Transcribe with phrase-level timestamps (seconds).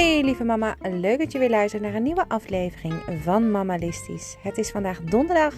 [0.00, 4.36] Hey lieve mama, leuk dat je weer luistert naar een nieuwe aflevering van Mamalistisch.
[4.42, 5.54] Het is vandaag donderdag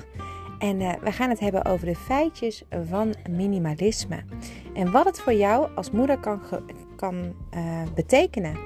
[0.58, 4.24] en uh, we gaan het hebben over de feitjes van minimalisme.
[4.74, 6.40] En wat het voor jou als moeder kan,
[6.96, 8.58] kan uh, betekenen.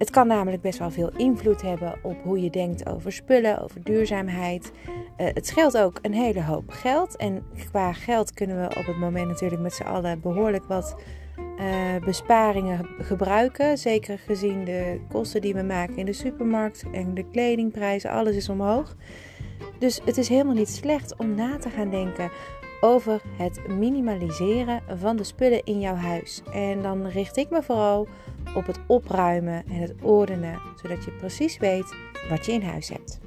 [0.00, 3.82] Het kan namelijk best wel veel invloed hebben op hoe je denkt over spullen, over
[3.82, 4.72] duurzaamheid.
[4.86, 7.16] Uh, het scheelt ook een hele hoop geld.
[7.16, 10.96] En qua geld kunnen we op het moment natuurlijk met z'n allen behoorlijk wat
[11.36, 13.78] uh, besparingen gebruiken.
[13.78, 18.48] Zeker gezien de kosten die we maken in de supermarkt en de kledingprijzen, alles is
[18.48, 18.96] omhoog.
[19.78, 22.30] Dus het is helemaal niet slecht om na te gaan denken
[22.80, 26.42] over het minimaliseren van de spullen in jouw huis.
[26.52, 28.08] En dan richt ik me vooral
[28.54, 31.94] op het opruimen en het ordenen, zodat je precies weet
[32.28, 33.20] wat je in huis hebt.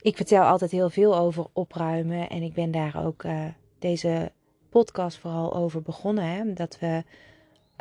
[0.00, 3.44] Ik vertel altijd heel veel over opruimen en ik ben daar ook uh,
[3.78, 4.32] deze
[4.70, 6.24] podcast vooral over begonnen.
[6.24, 6.52] Hè?
[6.52, 7.04] Dat we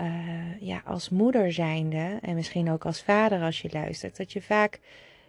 [0.02, 4.42] uh, ja, als moeder zijnde en misschien ook als vader als je luistert, dat je
[4.42, 4.80] vaak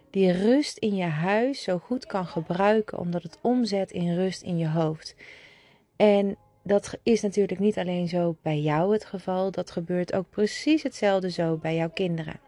[0.09, 4.57] die rust in je huis zo goed kan gebruiken, omdat het omzet in rust in
[4.57, 5.15] je hoofd.
[5.95, 10.83] En dat is natuurlijk niet alleen zo bij jou het geval, dat gebeurt ook precies
[10.83, 12.39] hetzelfde zo bij jouw kinderen.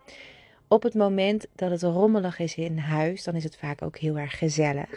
[0.67, 4.17] Op het moment dat het rommelig is in huis, dan is het vaak ook heel
[4.17, 4.89] erg gezellig.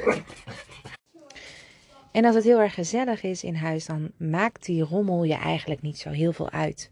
[2.12, 5.82] En als het heel erg gezellig is in huis, dan maakt die rommel je eigenlijk
[5.82, 6.90] niet zo heel veel uit.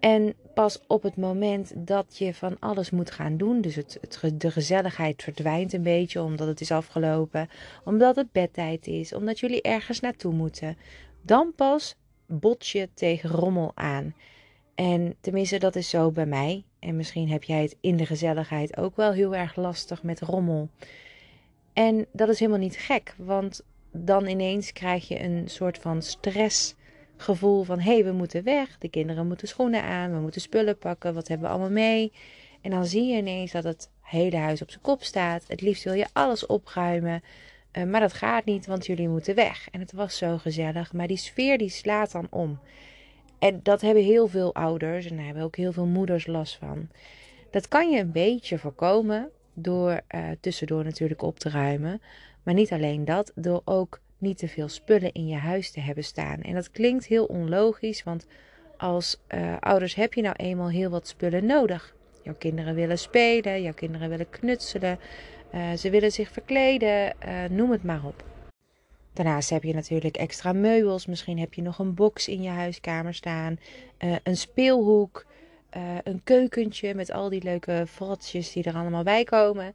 [0.00, 4.00] En pas op het moment dat je van alles moet gaan doen, dus het,
[4.34, 7.48] de gezelligheid verdwijnt een beetje omdat het is afgelopen,
[7.84, 10.76] omdat het bedtijd is, omdat jullie ergens naartoe moeten,
[11.28, 14.14] dan pas bots je tegen rommel aan.
[14.74, 16.64] En tenminste, dat is zo bij mij.
[16.78, 20.68] En misschien heb jij het in de gezelligheid ook wel heel erg lastig met rommel.
[21.72, 23.62] En dat is helemaal niet gek, want
[23.92, 28.88] dan ineens krijg je een soort van stressgevoel van hé, hey, we moeten weg, de
[28.88, 32.12] kinderen moeten schoenen aan, we moeten spullen pakken, wat hebben we allemaal mee?
[32.60, 35.44] En dan zie je ineens dat het hele huis op zijn kop staat.
[35.48, 37.22] Het liefst wil je alles opruimen,
[37.78, 39.68] uh, maar dat gaat niet, want jullie moeten weg.
[39.70, 42.58] En het was zo gezellig, maar die sfeer die slaat dan om.
[43.38, 46.88] En dat hebben heel veel ouders en daar hebben ook heel veel moeders last van.
[47.50, 52.02] Dat kan je een beetje voorkomen door uh, tussendoor natuurlijk op te ruimen.
[52.42, 56.04] Maar niet alleen dat, door ook niet te veel spullen in je huis te hebben
[56.04, 56.40] staan.
[56.40, 58.26] En dat klinkt heel onlogisch, want
[58.76, 61.94] als uh, ouders heb je nou eenmaal heel wat spullen nodig.
[62.22, 64.98] Jouw kinderen willen spelen, jouw kinderen willen knutselen,
[65.54, 67.14] uh, ze willen zich verkleden,
[67.50, 68.24] noem het maar op.
[69.12, 71.06] Daarnaast heb je natuurlijk extra meubels.
[71.06, 73.58] Misschien heb je nog een box in je huiskamer staan.
[73.98, 75.26] Uh, een speelhoek.
[76.02, 79.74] Een keukentje met al die leuke frotjes die er allemaal bij komen.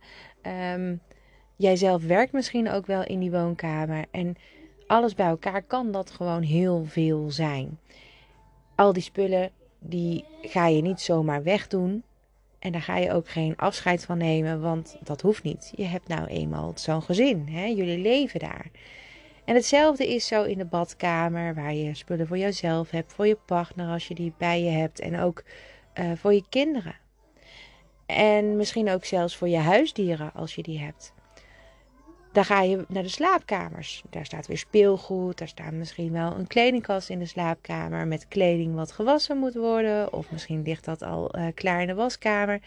[0.73, 1.01] Um,
[1.56, 4.06] jij zelf werkt misschien ook wel in die woonkamer.
[4.12, 4.35] En
[4.88, 7.79] alles bij elkaar kan dat gewoon heel veel zijn.
[8.75, 12.03] Al die spullen, die ga je niet zomaar wegdoen.
[12.63, 15.74] En daar ga je ook geen afscheid van nemen, want dat hoeft niet.
[15.75, 17.47] Je hebt nou eenmaal zo'n gezin.
[17.47, 17.66] Hè?
[17.66, 18.66] Jullie leven daar.
[19.46, 23.38] En hetzelfde is zo in de badkamer, waar je spullen voor jezelf hebt, voor je
[23.46, 25.44] partner als je die bij je hebt en ook
[25.96, 26.96] uh, voor je kinderen.
[28.06, 31.13] En misschien ook zelfs voor je huisdieren als je die hebt.
[32.33, 34.03] Dan ga je naar de slaapkamers.
[34.09, 35.38] Daar staat weer speelgoed.
[35.38, 40.13] Daar staat misschien wel een kledingkast in de slaapkamer met kleding wat gewassen moet worden.
[40.13, 42.61] Of misschien ligt dat al uh, klaar in de waskamer.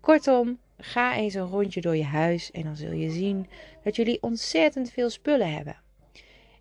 [0.00, 3.48] Kortom, ga eens een rondje door je huis en dan zul je zien
[3.82, 5.76] dat jullie ontzettend veel spullen hebben.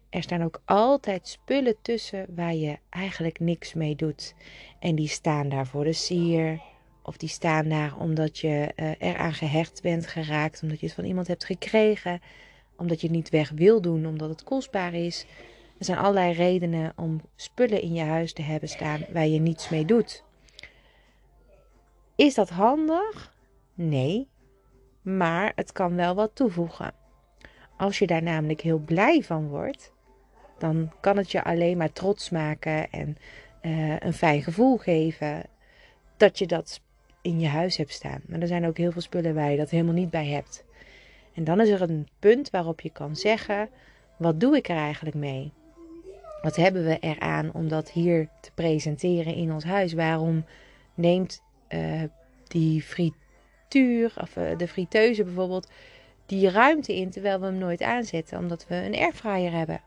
[0.09, 4.33] Er staan ook altijd spullen tussen waar je eigenlijk niks mee doet.
[4.79, 6.61] En die staan daar voor de sier.
[7.07, 10.63] Of die staan daar omdat je uh, eraan gehecht bent geraakt.
[10.63, 12.21] Omdat je het van iemand hebt gekregen.
[12.77, 15.25] Omdat je het niet weg wil doen, omdat het kostbaar is.
[15.77, 19.69] Er zijn allerlei redenen om spullen in je huis te hebben staan waar je niets
[19.69, 20.23] mee doet.
[22.15, 23.33] Is dat handig?
[23.73, 24.27] Nee.
[25.01, 26.93] Maar het kan wel wat toevoegen.
[27.77, 29.91] Als je daar namelijk heel blij van wordt,
[30.57, 33.17] dan kan het je alleen maar trots maken en
[33.61, 35.43] uh, een fijn gevoel geven
[36.17, 36.81] dat je dat
[37.27, 38.21] in je huis hebt staan.
[38.25, 40.63] Maar er zijn ook heel veel spullen waar je dat helemaal niet bij hebt.
[41.33, 43.69] En dan is er een punt waarop je kan zeggen:
[44.17, 45.51] wat doe ik er eigenlijk mee?
[46.41, 49.93] Wat hebben we eraan om dat hier te presenteren in ons huis?
[49.93, 50.45] Waarom
[50.93, 52.03] neemt uh,
[52.47, 55.69] die frituur, of uh, de friteuse bijvoorbeeld,
[56.25, 58.37] die ruimte in terwijl we hem nooit aanzetten?
[58.37, 59.81] Omdat we een airfryer hebben.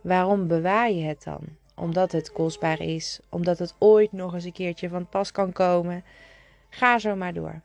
[0.00, 1.40] Waarom bewaar je het dan?
[1.74, 6.04] Omdat het kostbaar is, omdat het ooit nog eens een keertje van pas kan komen.
[6.74, 7.60] Ga zo maar door.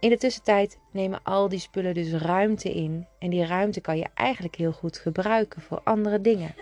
[0.00, 3.06] In de tussentijd nemen al die spullen dus ruimte in.
[3.18, 6.54] En die ruimte kan je eigenlijk heel goed gebruiken voor andere dingen.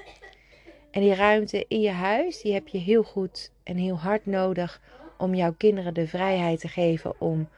[0.90, 4.80] En die ruimte in je huis, die heb je heel goed en heel hard nodig
[5.18, 7.48] om jouw kinderen de vrijheid te geven om,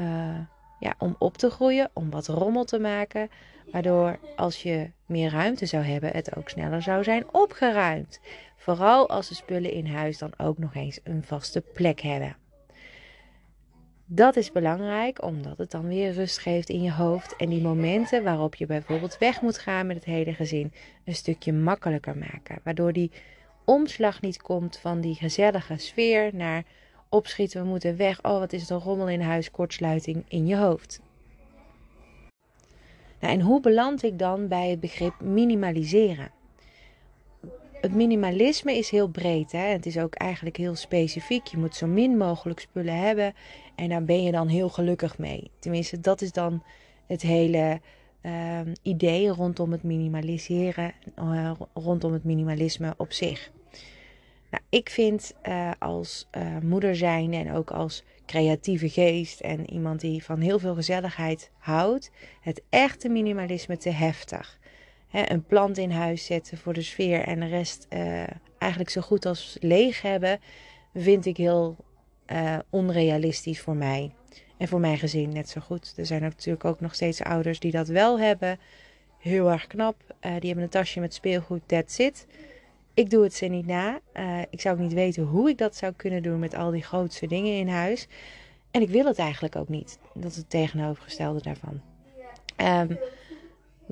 [0.00, 0.38] uh,
[0.78, 3.30] ja, om op te groeien, om wat rommel te maken.
[3.70, 8.20] Waardoor als je meer ruimte zou hebben, het ook sneller zou zijn opgeruimd.
[8.56, 12.36] Vooral als de spullen in huis dan ook nog eens een vaste plek hebben.
[14.14, 18.22] Dat is belangrijk omdat het dan weer rust geeft in je hoofd en die momenten
[18.22, 20.72] waarop je bijvoorbeeld weg moet gaan met het hele gezin
[21.04, 22.58] een stukje makkelijker maken.
[22.62, 23.10] Waardoor die
[23.64, 26.64] omslag niet komt van die gezellige sfeer naar
[27.08, 28.24] opschieten, we moeten weg.
[28.24, 31.00] Oh, wat is er rommel in huis, kortsluiting in je hoofd.
[33.20, 36.30] Nou, en hoe beland ik dan bij het begrip minimaliseren?
[37.82, 39.52] Het minimalisme is heel breed.
[39.52, 39.58] Hè?
[39.66, 41.46] Het is ook eigenlijk heel specifiek.
[41.46, 43.34] Je moet zo min mogelijk spullen hebben.
[43.74, 45.50] En daar ben je dan heel gelukkig mee.
[45.58, 46.62] Tenminste, dat is dan
[47.06, 47.80] het hele
[48.22, 50.92] uh, idee rondom het minimaliseren.
[51.18, 53.50] Uh, rondom het minimalisme op zich.
[54.50, 60.00] Nou, ik vind uh, als uh, moeder zijn en ook als creatieve geest en iemand
[60.00, 64.60] die van heel veel gezelligheid houdt, het echte minimalisme te heftig.
[65.12, 68.22] Een plant in huis zetten voor de sfeer en de rest uh,
[68.58, 70.40] eigenlijk zo goed als leeg hebben,
[70.94, 71.76] vind ik heel
[72.70, 74.14] onrealistisch voor mij.
[74.56, 75.94] En voor mijn gezin net zo goed.
[75.96, 78.58] Er zijn natuurlijk ook nog steeds ouders die dat wel hebben.
[79.18, 79.96] Heel erg knap.
[80.20, 82.26] die hebben een tasje met speelgoed, that's it.
[82.94, 84.00] Ik doe het ze niet na.
[84.50, 87.26] Ik zou ook niet weten hoe ik dat zou kunnen doen met al die grootste
[87.26, 88.06] dingen in huis.
[88.70, 89.98] En ik wil het eigenlijk ook niet.
[90.14, 91.80] Dat is het tegenovergestelde daarvan.
[92.56, 92.98] Um,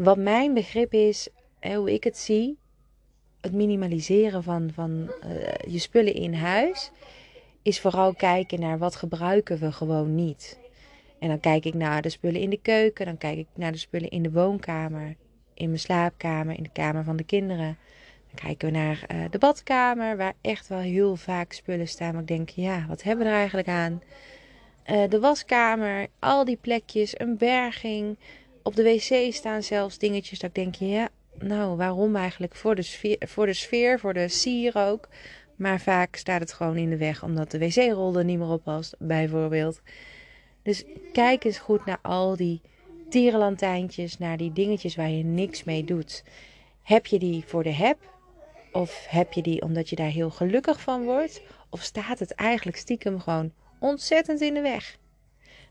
[0.05, 1.29] wat mijn begrip is,
[1.61, 2.59] hoe ik het zie,
[3.41, 4.91] het minimaliseren van, van
[5.27, 6.91] uh, je spullen in huis,
[7.63, 10.59] is vooral kijken naar wat gebruiken we gewoon niet.
[11.19, 13.79] En dan kijk ik naar de spullen in de keuken, dan kijk ik naar de
[13.79, 15.17] spullen in de woonkamer,
[15.55, 17.79] in mijn slaapkamer, in de kamer van de kinderen.
[18.27, 22.13] Dan kijken we naar uh, de badkamer, waar echt wel heel vaak spullen staan.
[22.13, 24.03] Maar ik denk, ja, wat hebben we er eigenlijk aan?
[24.87, 28.17] Uh, de waskamer, al die plekjes, een berging.
[28.63, 31.09] Op de wc staan zelfs dingetjes dat ik denk, ja,
[31.39, 32.55] nou, waarom eigenlijk?
[32.55, 35.09] Voor de sfeer, voor de, sfeer, voor de sier ook.
[35.57, 38.63] Maar vaak staat het gewoon in de weg, omdat de wc-rol er niet meer op
[38.63, 39.81] past, bijvoorbeeld.
[40.63, 42.61] Dus kijk eens goed naar al die
[43.09, 46.25] tierenlantijntjes, naar die dingetjes waar je niks mee doet.
[46.83, 47.99] Heb je die voor de heb?
[48.73, 51.43] Of heb je die omdat je daar heel gelukkig van wordt?
[51.71, 54.99] Of staat het eigenlijk stiekem gewoon ontzettend in de weg?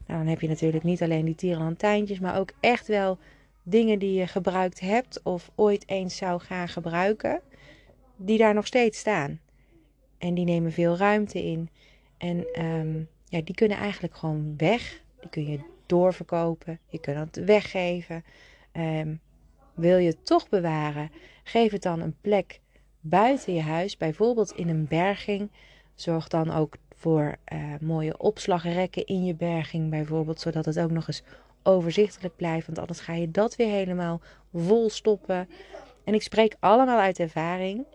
[0.09, 3.17] Nou, dan heb je natuurlijk niet alleen die tierenlantijntjes, maar ook echt wel
[3.63, 7.41] dingen die je gebruikt hebt of ooit eens zou gaan gebruiken,
[8.15, 9.39] die daar nog steeds staan.
[10.17, 11.69] En die nemen veel ruimte in.
[12.17, 15.01] En um, ja, die kunnen eigenlijk gewoon weg.
[15.19, 16.79] Die kun je doorverkopen.
[16.87, 18.23] Je kunt het weggeven.
[18.73, 19.19] Um,
[19.73, 21.11] wil je het toch bewaren?
[21.43, 22.59] Geef het dan een plek
[22.99, 25.51] buiten je huis, bijvoorbeeld in een berging.
[25.95, 31.07] Zorg dan ook voor uh, mooie opslagrekken in je berging, bijvoorbeeld, zodat het ook nog
[31.07, 31.23] eens
[31.63, 32.65] overzichtelijk blijft.
[32.65, 34.21] Want anders ga je dat weer helemaal
[34.53, 35.49] vol stoppen.
[36.03, 37.85] En ik spreek allemaal uit ervaring.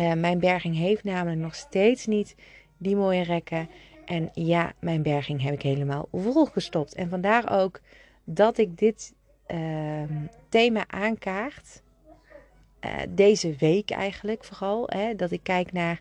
[0.00, 2.34] Uh, mijn berging heeft namelijk nog steeds niet
[2.76, 3.68] die mooie rekken.
[4.04, 6.94] En ja, mijn berging heb ik helemaal volgestopt.
[6.94, 7.80] En vandaar ook
[8.24, 9.14] dat ik dit
[9.48, 10.02] uh,
[10.48, 11.82] thema aankaart.
[12.84, 14.84] Uh, deze week eigenlijk vooral.
[14.86, 16.00] Hè, dat ik kijk naar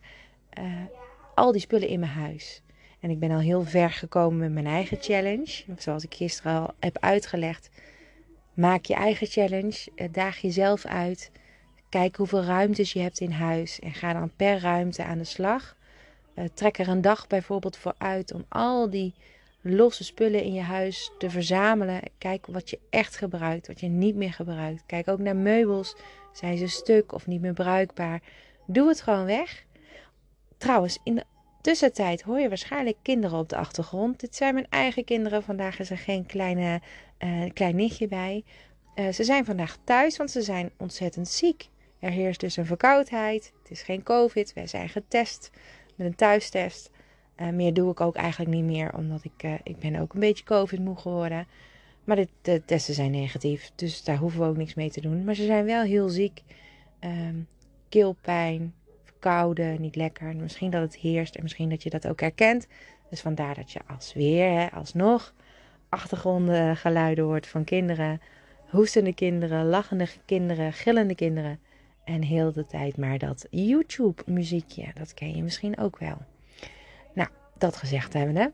[1.37, 2.61] al die spullen in mijn huis.
[2.99, 5.63] En ik ben al heel ver gekomen met mijn eigen challenge.
[5.77, 7.69] Zoals ik gisteren al heb uitgelegd.
[8.53, 9.87] Maak je eigen challenge.
[9.95, 11.31] Uh, daag jezelf uit.
[11.89, 13.79] Kijk hoeveel ruimtes je hebt in huis.
[13.79, 15.75] En ga dan per ruimte aan de slag.
[16.53, 19.13] trek er een dag bijvoorbeeld voor uit om al die
[19.61, 22.01] losse spullen in je huis te verzamelen.
[22.17, 24.83] Kijk wat je echt gebruikt, wat je niet meer gebruikt.
[24.85, 25.95] Kijk ook naar meubels.
[26.33, 28.21] Zijn ze stuk of niet meer bruikbaar?
[28.65, 29.65] Doe het gewoon weg.
[30.57, 31.25] Trouwens, in de
[31.61, 34.19] tussentijd hoor je waarschijnlijk kinderen op de achtergrond.
[34.19, 35.43] Dit zijn mijn eigen kinderen.
[35.43, 36.81] Vandaag is er geen kleine,
[37.19, 38.43] uh, klein nichtje bij.
[38.95, 41.69] Uh, ze zijn vandaag thuis, want ze zijn ontzettend ziek.
[41.99, 43.53] Er heerst dus een verkoudheid.
[43.61, 44.53] Het is geen COVID.
[44.53, 45.51] Wij zijn getest
[45.95, 46.91] met een thuistest.
[47.37, 50.43] Uh, meer doe ik ook eigenlijk niet meer, omdat ik, ik ben ook een beetje
[50.43, 51.47] COVID moe geworden.
[52.03, 55.23] Maar de, de, testen zijn negatief, dus daar hoeven we ook niks mee te doen.
[55.23, 56.41] Maar ze zijn wel heel ziek.
[56.99, 57.47] Um,
[57.89, 58.73] keelpijn,
[59.19, 60.35] verkouden, niet lekker.
[60.35, 62.67] Misschien dat het heerst en misschien dat je dat ook herkent.
[63.09, 65.33] Dus vandaar dat je als weer, hè, alsnog,
[65.89, 68.21] achtergrondgeluiden hoort van kinderen.
[68.69, 71.59] Hoestende kinderen, lachende kinderen, gillende kinderen.
[72.03, 76.17] En heel de tijd maar dat YouTube muziekje, dat ken je misschien ook wel.
[77.13, 78.51] Nou, dat gezegd hebben we.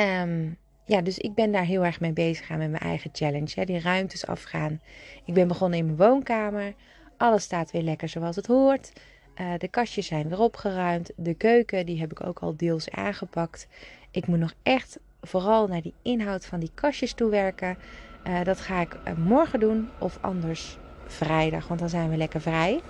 [0.00, 3.52] Um, ja, dus ik ben daar heel erg mee bezig gaan met mijn eigen challenge.
[3.54, 4.80] Hè, die ruimtes afgaan.
[5.24, 6.74] Ik ben begonnen in mijn woonkamer.
[7.16, 8.92] Alles staat weer lekker zoals het hoort.
[9.40, 11.10] Uh, de kastjes zijn weer opgeruimd.
[11.16, 13.66] De keuken, die heb ik ook al deels aangepakt.
[14.10, 17.78] Ik moet nog echt vooral naar die inhoud van die kastjes toewerken.
[18.26, 22.40] Uh, dat ga ik uh, morgen doen of anders vrijdag, want dan zijn we lekker
[22.40, 22.80] vrij.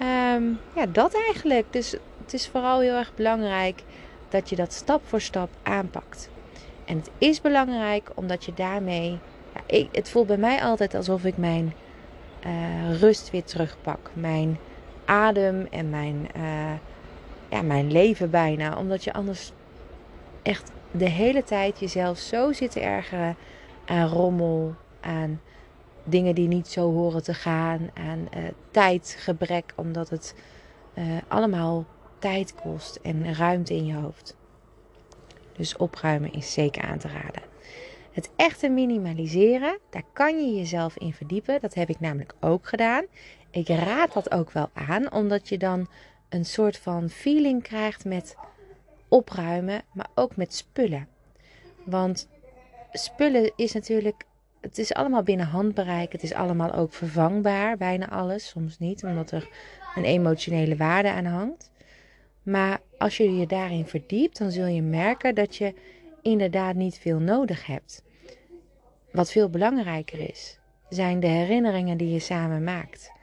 [0.00, 1.72] Um, ja, dat eigenlijk.
[1.72, 1.90] Dus
[2.22, 3.82] het is vooral heel erg belangrijk
[4.28, 6.30] dat je dat stap voor stap aanpakt.
[6.84, 9.18] En het is belangrijk omdat je daarmee.
[9.54, 11.74] Ja, ik, het voelt bij mij altijd alsof ik mijn
[13.00, 14.10] rust weer terugpak.
[14.12, 14.58] Mijn
[15.06, 16.72] adem en mijn, uh,
[17.48, 18.78] ja, mijn leven bijna.
[18.78, 19.52] Omdat je anders
[20.42, 23.36] echt de hele tijd jezelf zo zit te ergeren
[23.84, 25.40] aan rommel, aan
[26.04, 30.34] dingen die niet zo horen te gaan, aan uh, tijdgebrek, omdat het
[30.94, 31.84] uh, allemaal
[32.18, 34.36] tijd kost en ruimte in je hoofd.
[35.56, 37.42] Dus opruimen is zeker aan te raden.
[38.12, 41.60] Het echte minimaliseren, daar kan je jezelf in verdiepen.
[41.60, 43.04] Dat heb ik namelijk ook gedaan.
[43.56, 45.88] Ik raad dat ook wel aan, omdat je dan
[46.28, 48.36] een soort van feeling krijgt met
[49.08, 51.08] opruimen, maar ook met spullen.
[51.84, 52.28] Want
[52.92, 54.24] spullen is natuurlijk,
[54.60, 56.12] het is allemaal binnen handbereik.
[56.12, 58.48] Het is allemaal ook vervangbaar, bijna alles.
[58.48, 59.48] Soms niet, omdat er
[59.94, 61.70] een emotionele waarde aan hangt.
[62.42, 65.74] Maar als je je daarin verdiept, dan zul je merken dat je
[66.22, 68.02] inderdaad niet veel nodig hebt.
[69.12, 70.58] Wat veel belangrijker is,
[70.88, 73.14] zijn de herinneringen die je samen maakt.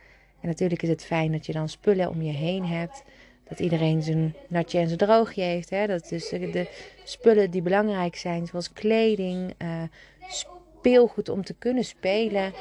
[0.44, 3.04] En natuurlijk is het fijn dat je dan spullen om je heen hebt.
[3.44, 5.70] Dat iedereen zijn natje en zijn droogje heeft.
[5.70, 5.88] Hè?
[5.88, 6.70] Dat dus de
[7.04, 9.84] spullen die belangrijk zijn, zoals kleding, uh,
[10.28, 12.54] speelgoed om te kunnen spelen.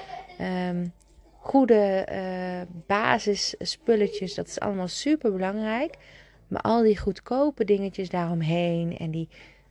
[0.69, 0.93] Um,
[1.39, 5.95] goede uh, basisspulletjes, dat is allemaal super belangrijk.
[6.49, 9.29] Maar al die goedkope dingetjes daaromheen en die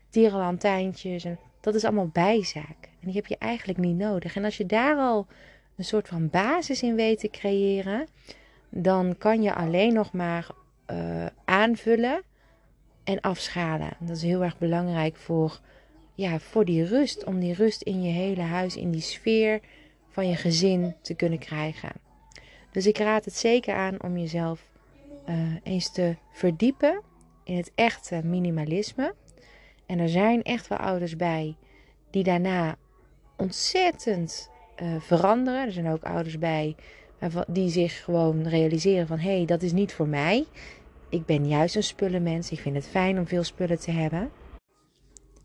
[0.10, 2.78] tierenlantijntjes, en dat is allemaal bijzaak.
[2.82, 4.36] En die heb je eigenlijk niet nodig.
[4.36, 5.28] En als je daar al
[5.82, 8.08] een soort van basis in weet te creëren,
[8.70, 10.48] dan kan je alleen nog maar
[10.92, 12.22] uh, aanvullen
[13.04, 13.90] en afschalen.
[14.00, 15.60] Dat is heel erg belangrijk voor,
[16.14, 17.24] ja, voor die rust.
[17.24, 19.60] Om die rust in je hele huis, in die sfeer
[20.10, 21.92] van je gezin te kunnen krijgen.
[22.72, 24.64] Dus ik raad het zeker aan om jezelf
[25.30, 27.02] uh, eens te verdiepen
[27.44, 29.14] in het echte minimalisme.
[29.86, 31.56] En er zijn echt wel ouders bij
[32.10, 32.76] die daarna
[33.38, 34.51] ontzettend
[34.82, 35.66] uh, veranderen.
[35.66, 36.76] Er zijn ook ouders bij
[37.48, 40.46] die zich gewoon realiseren van hé, hey, dat is niet voor mij.
[41.10, 42.52] Ik ben juist een spullenmens.
[42.52, 44.32] Ik vind het fijn om veel spullen te hebben.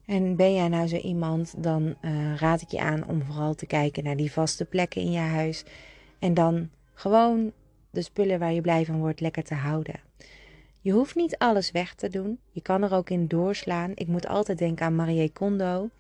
[0.07, 3.67] En ben jij nou zo iemand, dan uh, raad ik je aan om vooral te
[3.67, 5.65] kijken naar die vaste plekken in je huis.
[6.19, 7.53] En dan gewoon
[7.91, 10.01] de spullen waar je blij van wordt lekker te houden.
[10.81, 12.39] Je hoeft niet alles weg te doen.
[12.51, 13.93] Je kan er ook in doorslaan.
[13.95, 15.91] Ik moet altijd denken aan Marie Kondo.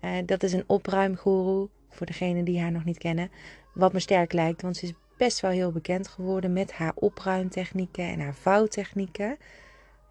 [0.00, 3.30] Uh, dat is een opruimgoeroe, voor degenen die haar nog niet kennen.
[3.74, 8.04] Wat me sterk lijkt, want ze is best wel heel bekend geworden met haar opruimtechnieken
[8.04, 9.36] en haar vouwtechnieken.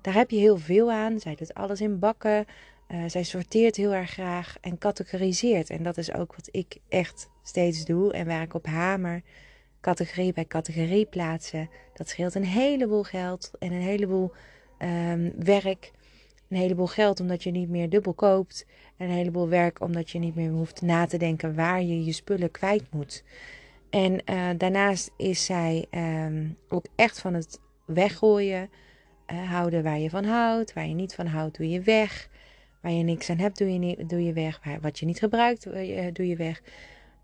[0.01, 1.19] Daar heb je heel veel aan.
[1.19, 2.45] Zij doet alles in bakken.
[2.91, 5.69] Uh, zij sorteert heel erg graag en categoriseert.
[5.69, 9.21] En dat is ook wat ik echt steeds doe en waar ik op hamer.
[9.81, 11.69] Categorie bij categorie plaatsen.
[11.93, 14.31] Dat scheelt een heleboel geld en een heleboel
[14.79, 15.91] um, werk.
[16.49, 18.65] Een heleboel geld omdat je niet meer dubbel koopt.
[18.97, 22.11] En een heleboel werk omdat je niet meer hoeft na te denken waar je je
[22.11, 23.23] spullen kwijt moet.
[23.89, 28.69] En uh, daarnaast is zij um, ook echt van het weggooien.
[29.31, 30.73] Uh, houden waar je van houdt.
[30.73, 32.29] Waar je niet van houdt, doe je weg.
[32.81, 34.61] Waar je niks aan hebt, doe je, niet, doe je weg.
[34.81, 36.61] Wat je niet gebruikt, uh, doe je weg.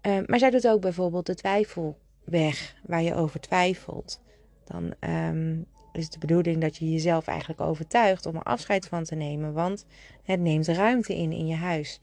[0.01, 2.75] maar zij doet ook bijvoorbeeld de twijfel weg.
[2.83, 4.21] Waar je over twijfelt.
[4.63, 5.65] Dan um,
[5.97, 9.53] is de bedoeling dat je jezelf eigenlijk overtuigt om er afscheid van te nemen.
[9.53, 9.85] Want
[10.23, 11.99] het neemt ruimte in in je huis.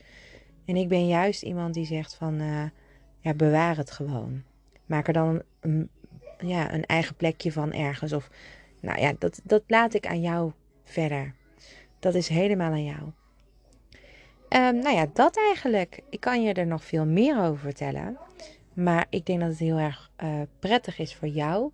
[0.64, 2.40] En ik ben juist iemand die zegt van,
[3.18, 4.42] ja, bewaar het gewoon.
[4.86, 5.88] Maak er dan een,
[6.38, 8.12] ja, een eigen plekje van ergens.
[8.12, 8.30] Of,
[8.80, 10.52] nou ja, dat, dat laat ik aan jou
[10.84, 11.34] verder.
[11.98, 13.02] Dat is helemaal aan jou.
[14.48, 16.00] Um, nou ja, dat eigenlijk.
[16.10, 18.18] Ik kan je er nog veel meer over vertellen.
[18.72, 21.70] Maar ik denk dat het heel erg uh, prettig is voor jou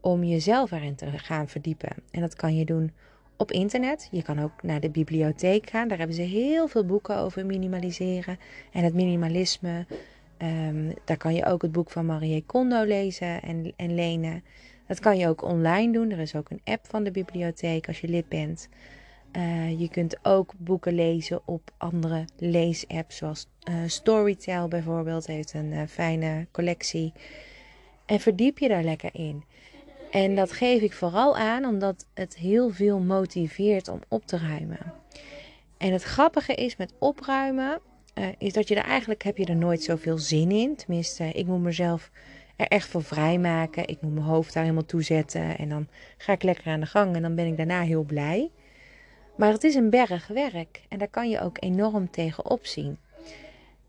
[0.00, 1.92] om jezelf erin te gaan verdiepen.
[2.10, 2.92] En dat kan je doen
[3.36, 4.08] op internet.
[4.10, 5.88] Je kan ook naar de bibliotheek gaan.
[5.88, 8.38] Daar hebben ze heel veel boeken over minimaliseren
[8.72, 9.86] en het minimalisme.
[10.42, 14.44] Um, daar kan je ook het boek van Marie Kondo lezen en, en lenen.
[14.86, 16.10] Dat kan je ook online doen.
[16.10, 18.68] Er is ook een app van de bibliotheek als je lid bent.
[19.36, 25.72] Uh, je kunt ook boeken lezen op andere leesapps, zoals uh, Storytel bijvoorbeeld, heeft een
[25.72, 27.12] uh, fijne collectie.
[28.06, 29.44] En verdiep je daar lekker in.
[30.10, 34.92] En dat geef ik vooral aan omdat het heel veel motiveert om op te ruimen.
[35.78, 37.80] En het grappige is met opruimen
[38.18, 40.76] uh, is dat je er eigenlijk heb je er nooit zoveel zin in.
[40.76, 42.10] Tenminste, ik moet mezelf
[42.56, 43.88] er echt voor vrijmaken.
[43.88, 45.58] Ik moet mijn hoofd daar helemaal toe zetten.
[45.58, 47.14] En dan ga ik lekker aan de gang.
[47.14, 48.50] En dan ben ik daarna heel blij.
[49.36, 50.82] Maar het is een berg werk.
[50.88, 52.98] En daar kan je ook enorm tegenop zien.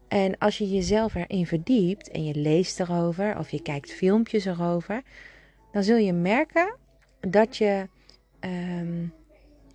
[0.08, 5.02] En als je jezelf erin verdiept en je leest erover of je kijkt filmpjes erover,
[5.72, 6.76] dan zul je merken
[7.20, 7.90] dat je,
[8.40, 9.02] ehm,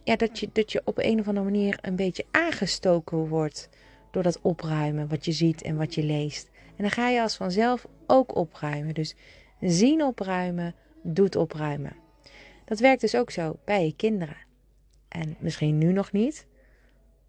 [0.04, 3.68] ja, dat je, dat je op een of andere manier een beetje aangestoken wordt
[4.10, 6.50] door dat opruimen wat je ziet en wat je leest.
[6.66, 8.94] En dan ga je als vanzelf ook opruimen.
[8.94, 9.14] Dus
[9.60, 11.96] zien opruimen, doet opruimen.
[12.64, 14.36] Dat werkt dus ook zo bij je kinderen.
[15.08, 16.46] En misschien nu nog niet,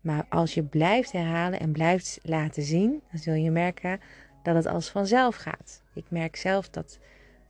[0.01, 3.99] maar als je blijft herhalen en blijft laten zien, dan zul je merken
[4.43, 5.83] dat het als vanzelf gaat.
[5.93, 6.99] Ik merk zelf dat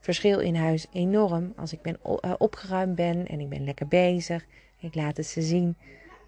[0.06, 1.54] verschil in huis enorm.
[1.56, 4.46] Als ik ben eh, opgeruimd ben en ik ben lekker bezig,
[4.80, 5.76] ik laat het ze zien,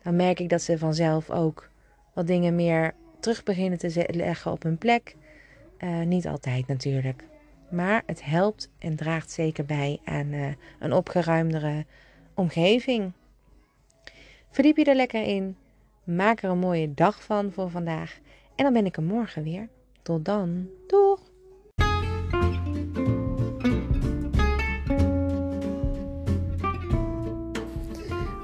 [0.03, 1.69] dan merk ik dat ze vanzelf ook
[2.13, 5.15] wat dingen meer terug beginnen te leggen op hun plek.
[5.79, 7.23] Uh, niet altijd natuurlijk.
[7.69, 10.47] Maar het helpt en draagt zeker bij aan uh,
[10.79, 11.85] een opgeruimdere
[12.33, 13.11] omgeving.
[14.49, 15.55] Verdiep je er lekker in.
[16.03, 18.19] Maak er een mooie dag van voor vandaag.
[18.55, 19.67] En dan ben ik er morgen weer.
[20.01, 20.67] Tot dan.
[20.87, 21.06] Doeg!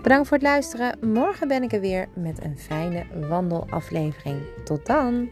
[0.04, 0.98] Bedankt voor het luisteren.
[1.02, 4.42] Morgen ben ik er weer met een fijne wandelaflevering.
[4.64, 5.30] Tot dan!